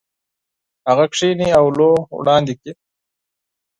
[0.89, 2.73] هغه کښېني او لوحه وړاندې کوي.